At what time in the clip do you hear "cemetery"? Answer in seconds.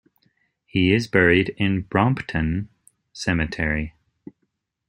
3.13-3.93